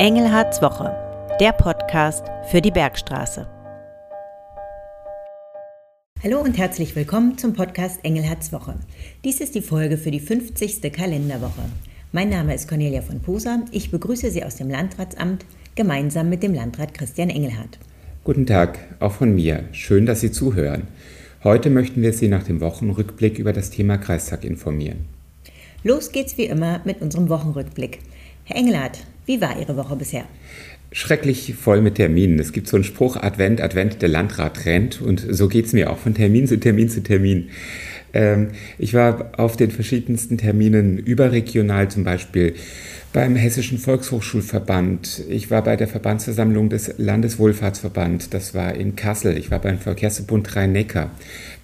[0.00, 0.96] Engelhards Woche,
[1.40, 3.46] der Podcast für die Bergstraße.
[6.22, 8.76] Hallo und herzlich willkommen zum Podcast Engelhards Woche.
[9.24, 10.90] Dies ist die Folge für die 50.
[10.90, 11.68] Kalenderwoche.
[12.12, 13.66] Mein Name ist Cornelia von Poser.
[13.72, 15.44] Ich begrüße Sie aus dem Landratsamt
[15.74, 17.78] gemeinsam mit dem Landrat Christian Engelhardt.
[18.24, 19.64] Guten Tag, auch von mir.
[19.72, 20.84] Schön, dass Sie zuhören.
[21.44, 25.04] Heute möchten wir Sie nach dem Wochenrückblick über das Thema Kreistag informieren.
[25.84, 27.98] Los geht's wie immer mit unserem Wochenrückblick.
[28.50, 30.24] Herr Engelhardt, wie war Ihre Woche bisher?
[30.90, 32.40] Schrecklich voll mit Terminen.
[32.40, 35.00] Es gibt so einen Spruch, Advent, Advent, der Landrat rennt.
[35.00, 37.50] Und so geht es mir auch von Termin zu Termin zu Termin.
[38.12, 42.54] Ähm, ich war auf den verschiedensten Terminen überregional, zum Beispiel
[43.12, 45.22] beim Hessischen Volkshochschulverband.
[45.28, 48.34] Ich war bei der Verbandsversammlung des Landeswohlfahrtsverband.
[48.34, 49.38] Das war in Kassel.
[49.38, 51.12] Ich war beim Verkehrsverbund Rhein-Neckar.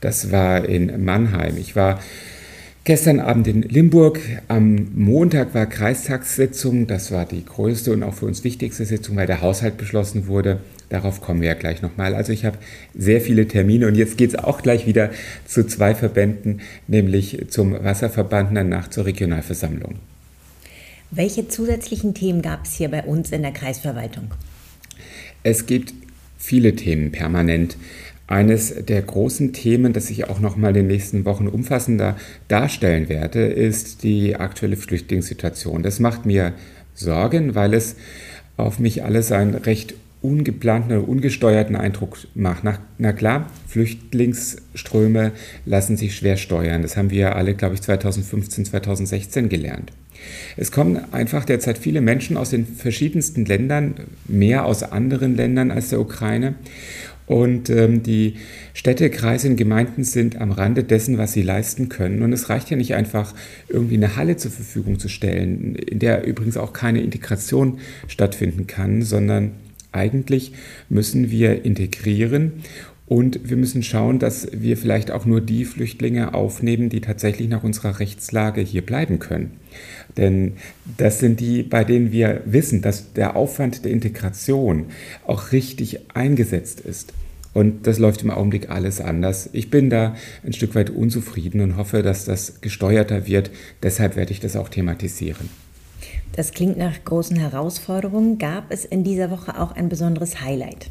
[0.00, 1.56] Das war in Mannheim.
[1.58, 1.98] Ich war
[2.86, 4.20] Gestern Abend in Limburg.
[4.46, 6.86] Am Montag war Kreistagssitzung.
[6.86, 10.60] Das war die größte und auch für uns wichtigste Sitzung, weil der Haushalt beschlossen wurde.
[10.88, 12.14] Darauf kommen wir ja gleich nochmal.
[12.14, 12.58] Also ich habe
[12.94, 15.10] sehr viele Termine und jetzt geht es auch gleich wieder
[15.46, 19.96] zu zwei Verbänden, nämlich zum Wasserverband und danach zur Regionalversammlung.
[21.10, 24.30] Welche zusätzlichen Themen gab es hier bei uns in der Kreisverwaltung?
[25.42, 25.92] Es gibt
[26.38, 27.76] viele Themen permanent.
[28.28, 32.16] Eines der großen Themen, das ich auch noch mal in den nächsten Wochen umfassender
[32.48, 35.82] darstellen werde, ist die aktuelle Flüchtlingssituation.
[35.82, 36.52] Das macht mir
[36.94, 37.94] Sorgen, weil es
[38.56, 42.64] auf mich alles einen recht ungeplanten oder ungesteuerten Eindruck macht.
[42.64, 45.32] Na, na, klar, Flüchtlingsströme
[45.64, 46.82] lassen sich schwer steuern.
[46.82, 49.92] Das haben wir alle, glaube ich, 2015, 2016 gelernt.
[50.56, 53.94] Es kommen einfach derzeit viele Menschen aus den verschiedensten Ländern,
[54.26, 56.54] mehr aus anderen Ländern als der Ukraine.
[57.26, 58.34] Und ähm, die
[58.72, 62.22] Städte, Kreise und Gemeinden sind am Rande dessen, was sie leisten können.
[62.22, 63.34] Und es reicht ja nicht einfach,
[63.68, 69.02] irgendwie eine Halle zur Verfügung zu stellen, in der übrigens auch keine Integration stattfinden kann,
[69.02, 69.52] sondern
[69.90, 70.52] eigentlich
[70.88, 72.52] müssen wir integrieren
[73.06, 77.62] und wir müssen schauen, dass wir vielleicht auch nur die Flüchtlinge aufnehmen, die tatsächlich nach
[77.62, 79.52] unserer Rechtslage hier bleiben können.
[80.16, 80.54] Denn
[80.98, 84.86] das sind die, bei denen wir wissen, dass der Aufwand der Integration
[85.24, 87.12] auch richtig eingesetzt ist.
[87.54, 89.48] Und das läuft im Augenblick alles anders.
[89.52, 93.50] Ich bin da ein Stück weit unzufrieden und hoffe, dass das gesteuerter wird.
[93.82, 95.48] Deshalb werde ich das auch thematisieren.
[96.32, 98.36] Das klingt nach großen Herausforderungen.
[98.36, 100.90] Gab es in dieser Woche auch ein besonderes Highlight?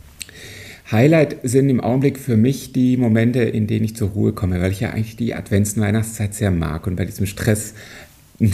[0.91, 4.71] Highlight sind im Augenblick für mich die Momente, in denen ich zur Ruhe komme, weil
[4.71, 7.73] ich ja eigentlich die Advents- und Weihnachtszeit sehr mag und bei diesem Stress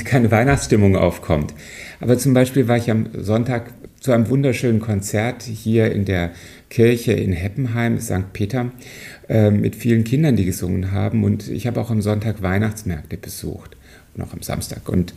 [0.05, 1.53] keine Weihnachtsstimmung aufkommt.
[1.99, 6.31] Aber zum Beispiel war ich am Sonntag zu einem wunderschönen Konzert hier in der
[6.69, 8.33] Kirche in Heppenheim, St.
[8.33, 8.71] Peter,
[9.27, 11.23] äh, mit vielen Kindern, die gesungen haben.
[11.23, 13.75] Und ich habe auch am Sonntag Weihnachtsmärkte besucht
[14.15, 14.87] und auch am Samstag.
[14.87, 15.13] Und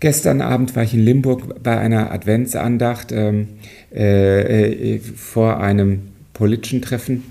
[0.00, 3.48] gestern Abend war ich in Limburg bei einer Adventsandacht ähm,
[3.94, 7.24] äh, äh, vor einem politischen Treffen.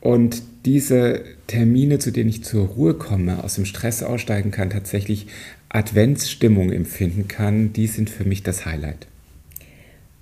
[0.00, 5.26] Und diese Termine, zu denen ich zur Ruhe komme, aus dem Stress aussteigen kann, tatsächlich
[5.68, 9.06] Adventsstimmung empfinden kann, die sind für mich das Highlight.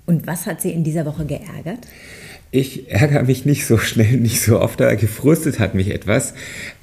[0.05, 1.87] Und was hat Sie in dieser Woche geärgert?
[2.51, 6.33] Ich ärgere mich nicht so schnell, nicht so oft, aber gefrustet hat mich etwas.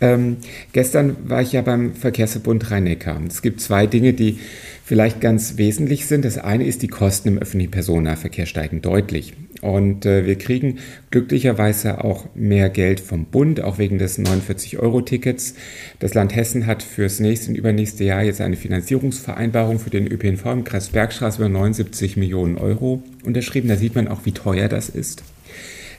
[0.01, 0.39] Ähm,
[0.73, 3.21] gestern war ich ja beim Verkehrsverbund Rhein-Neckar.
[3.29, 4.39] Es gibt zwei Dinge, die
[4.84, 6.25] vielleicht ganz wesentlich sind.
[6.25, 9.34] Das eine ist, die Kosten im öffentlichen Personennahverkehr steigen deutlich.
[9.62, 10.81] Und äh, wir kriegen
[11.12, 15.55] glücklicherweise auch mehr Geld vom Bund, auch wegen des 49-Euro-Tickets.
[16.00, 20.47] Das Land Hessen hat fürs nächste und übernächste Jahr jetzt eine Finanzierungsvereinbarung für den ÖPNV
[20.47, 23.69] im Kreis Bergstraße über 79 Millionen Euro unterschrieben.
[23.69, 25.22] Da sieht man auch, wie teuer das ist.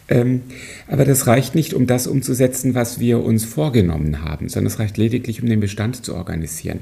[0.09, 0.41] Ähm,
[0.89, 4.97] aber das reicht nicht, um das umzusetzen, was wir uns vorgenommen haben, sondern es reicht
[4.97, 6.81] lediglich, um den Bestand zu organisieren.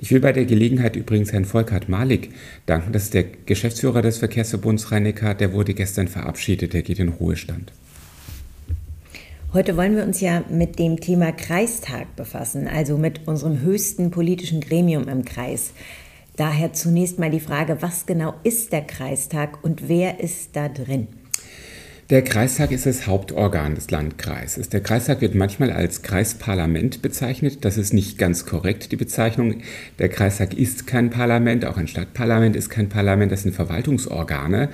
[0.00, 2.30] Ich will bei der Gelegenheit übrigens Herrn Volkert Malik
[2.66, 2.92] danken.
[2.92, 6.72] Das ist der Geschäftsführer des Verkehrsverbunds rhein Der wurde gestern verabschiedet.
[6.72, 7.72] Der geht in Ruhestand.
[9.52, 14.60] Heute wollen wir uns ja mit dem Thema Kreistag befassen, also mit unserem höchsten politischen
[14.60, 15.72] Gremium im Kreis.
[16.36, 21.08] Daher zunächst mal die Frage, was genau ist der Kreistag und wer ist da drin?
[22.10, 24.70] Der Kreistag ist das Hauptorgan des Landkreises.
[24.70, 27.66] Der Kreistag wird manchmal als Kreisparlament bezeichnet.
[27.66, 29.60] Das ist nicht ganz korrekt, die Bezeichnung.
[29.98, 34.70] Der Kreistag ist kein Parlament, auch ein Stadtparlament ist kein Parlament, das sind Verwaltungsorgane,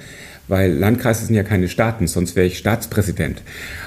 [0.49, 3.43] weil Landkreise sind ja keine Staaten, sonst wäre ich Staatspräsident.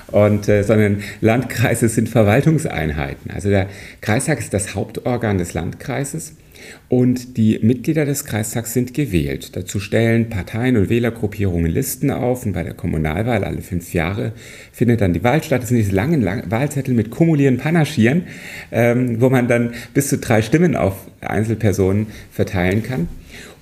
[0.07, 3.31] Und, äh, sondern Landkreise sind Verwaltungseinheiten.
[3.31, 3.67] Also der
[4.01, 6.33] Kreistag ist das Hauptorgan des Landkreises.
[6.89, 9.55] Und die Mitglieder des Kreistags sind gewählt.
[9.55, 14.31] Dazu stellen Parteien und Wählergruppierungen Listen auf und bei der Kommunalwahl alle fünf Jahre
[14.71, 15.61] findet dann die Wahl statt.
[15.61, 18.23] Das sind diese langen, langen Wahlzettel mit kumulieren Panaschieren,
[18.71, 23.09] ähm, wo man dann bis zu drei Stimmen auf Einzelpersonen verteilen kann.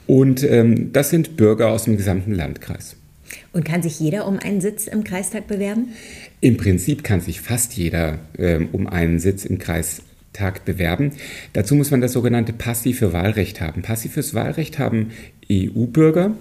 [0.07, 2.95] Und ähm, das sind Bürger aus dem gesamten Landkreis.
[3.53, 5.89] Und kann sich jeder um einen Sitz im Kreistag bewerben?
[6.41, 11.11] Im Prinzip kann sich fast jeder ähm, um einen Sitz im Kreistag bewerben.
[11.53, 13.81] Dazu muss man das sogenannte passive Wahlrecht haben.
[13.81, 15.11] Passives Wahlrecht haben
[15.51, 16.35] EU-Bürger,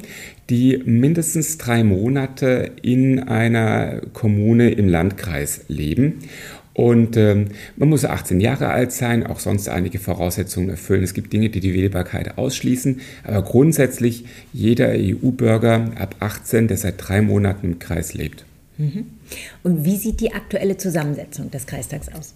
[0.50, 6.20] die mindestens drei Monate in einer Kommune im Landkreis leben.
[6.75, 11.05] Und ähm, man muss 18 Jahre alt sein, auch sonst einige Voraussetzungen erfüllen.
[11.05, 16.94] Es gibt Dinge, die die Wählbarkeit ausschließen, aber grundsätzlich jeder EU-Bürger ab 18, der seit
[16.99, 18.44] drei Monaten im Kreis lebt.
[18.76, 19.06] Mhm.
[19.62, 22.35] Und wie sieht die aktuelle Zusammensetzung des Kreistags aus?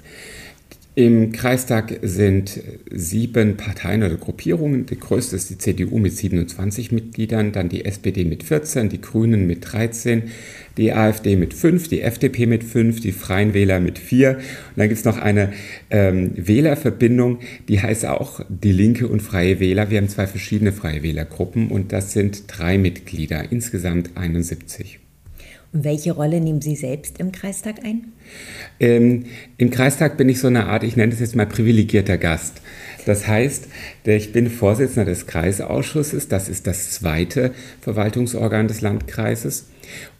[0.98, 2.60] Im Kreistag sind
[2.90, 4.84] sieben Parteien oder Gruppierungen.
[4.84, 9.46] Die größte ist die CDU mit 27 Mitgliedern, dann die SPD mit 14, die Grünen
[9.46, 10.24] mit 13,
[10.76, 14.38] die AfD mit 5, die FDP mit 5, die Freien Wähler mit 4.
[14.38, 14.38] Und
[14.74, 15.52] dann gibt es noch eine
[15.90, 19.90] ähm, Wählerverbindung, die heißt auch die Linke und Freie Wähler.
[19.90, 24.98] Wir haben zwei verschiedene Freie Wählergruppen und das sind drei Mitglieder, insgesamt 71.
[25.72, 28.12] Welche Rolle nehmen Sie selbst im Kreistag ein?
[28.80, 29.26] Ähm,
[29.58, 32.62] Im Kreistag bin ich so eine Art, ich nenne das jetzt mal privilegierter Gast.
[33.04, 33.68] Das heißt,
[34.04, 39.66] ich bin Vorsitzender des Kreisausschusses, das ist das zweite Verwaltungsorgan des Landkreises.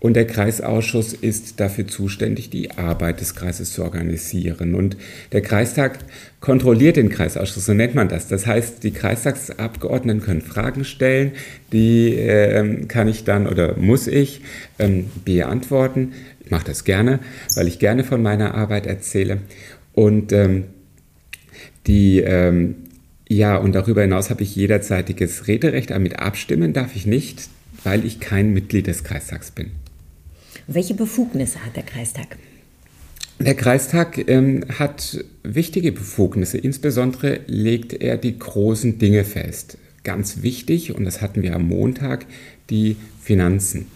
[0.00, 4.74] Und der Kreisausschuss ist dafür zuständig, die Arbeit des Kreises zu organisieren.
[4.74, 4.96] Und
[5.32, 5.98] der Kreistag
[6.40, 8.28] kontrolliert den Kreisausschuss, so nennt man das.
[8.28, 11.32] Das heißt, die Kreistagsabgeordneten können Fragen stellen,
[11.72, 14.42] die äh, kann ich dann oder muss ich
[14.78, 16.12] ähm, beantworten.
[16.44, 17.18] Ich mache das gerne,
[17.56, 19.38] weil ich gerne von meiner Arbeit erzähle.
[19.92, 20.64] Und ähm,
[21.86, 22.76] die ähm,
[23.28, 27.50] ja, und darüber hinaus habe ich jederzeitiges Rederecht, aber mit abstimmen darf ich nicht
[27.84, 29.70] weil ich kein Mitglied des Kreistags bin.
[30.66, 32.36] Welche Befugnisse hat der Kreistag?
[33.38, 36.58] Der Kreistag ähm, hat wichtige Befugnisse.
[36.58, 39.78] Insbesondere legt er die großen Dinge fest.
[40.02, 42.26] Ganz wichtig, und das hatten wir am Montag,
[42.68, 43.86] die Finanzen.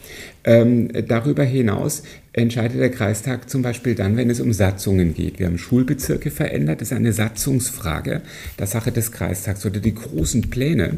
[0.45, 2.03] Ähm, darüber hinaus
[2.33, 5.39] entscheidet der Kreistag zum Beispiel dann, wenn es um Satzungen geht.
[5.39, 8.23] Wir haben Schulbezirke verändert, das ist eine Satzungsfrage,
[8.59, 10.97] der Sache des Kreistags oder die großen Pläne,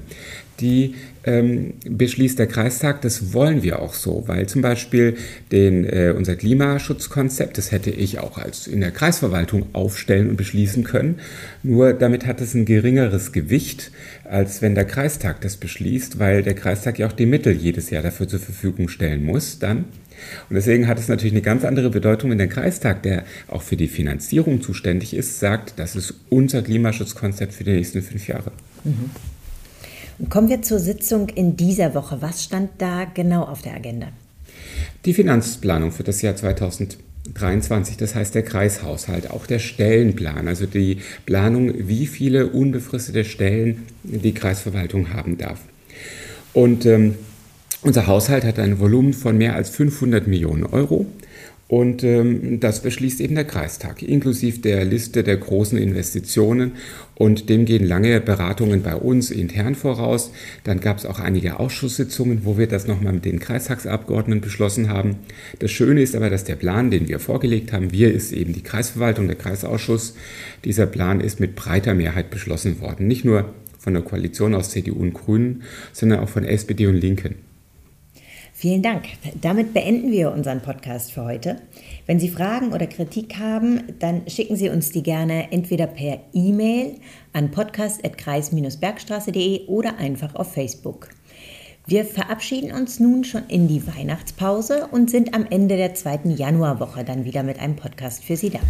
[0.60, 0.94] die
[1.24, 3.02] ähm, beschließt der Kreistag.
[3.02, 5.16] Das wollen wir auch so, weil zum Beispiel
[5.50, 10.84] den, äh, unser Klimaschutzkonzept, das hätte ich auch als in der Kreisverwaltung aufstellen und beschließen
[10.84, 11.16] können.
[11.64, 13.90] Nur damit hat es ein geringeres Gewicht,
[14.22, 18.04] als wenn der Kreistag das beschließt, weil der Kreistag ja auch die Mittel jedes Jahr
[18.04, 19.86] dafür zur Verfügung stellen muss dann.
[20.48, 23.76] Und deswegen hat es natürlich eine ganz andere Bedeutung, wenn der Kreistag, der auch für
[23.76, 28.52] die Finanzierung zuständig ist, sagt, das ist unser Klimaschutzkonzept für die nächsten fünf Jahre.
[28.84, 29.10] Mhm.
[30.28, 32.18] Kommen wir zur Sitzung in dieser Woche.
[32.20, 34.08] Was stand da genau auf der Agenda?
[35.04, 40.98] Die Finanzplanung für das Jahr 2023, das heißt der Kreishaushalt, auch der Stellenplan, also die
[41.26, 45.60] Planung, wie viele unbefristete Stellen die Kreisverwaltung haben darf.
[46.52, 47.16] Und ähm,
[47.84, 51.06] unser Haushalt hat ein Volumen von mehr als 500 Millionen Euro.
[51.66, 56.72] Und ähm, das beschließt eben der Kreistag, inklusive der Liste der großen Investitionen.
[57.14, 60.30] Und dem gehen lange Beratungen bei uns intern voraus.
[60.64, 65.16] Dann gab es auch einige Ausschusssitzungen, wo wir das nochmal mit den Kreistagsabgeordneten beschlossen haben.
[65.58, 68.62] Das Schöne ist aber, dass der Plan, den wir vorgelegt haben, wir ist eben die
[68.62, 70.14] Kreisverwaltung, der Kreisausschuss,
[70.64, 73.08] dieser Plan ist mit breiter Mehrheit beschlossen worden.
[73.08, 75.62] Nicht nur von der Koalition aus CDU und Grünen,
[75.92, 77.36] sondern auch von SPD und Linken.
[78.56, 79.06] Vielen Dank.
[79.40, 81.56] Damit beenden wir unseren Podcast für heute.
[82.06, 86.94] Wenn Sie Fragen oder Kritik haben, dann schicken Sie uns die gerne entweder per E-Mail
[87.32, 91.08] an podcast.kreis-bergstraße.de oder einfach auf Facebook.
[91.88, 97.02] Wir verabschieden uns nun schon in die Weihnachtspause und sind am Ende der zweiten Januarwoche
[97.02, 98.60] dann wieder mit einem Podcast für Sie da.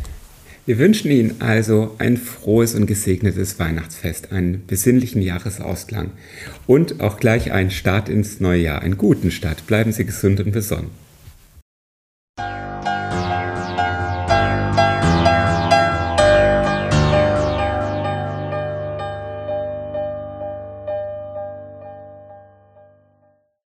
[0.67, 6.13] Wir wünschen Ihnen also ein frohes und gesegnetes Weihnachtsfest, einen besinnlichen Jahresausklang
[6.67, 9.67] und auch gleich einen Start ins neue Jahr, einen guten Start.
[9.67, 11.04] Bleiben Sie gesund und besonnen.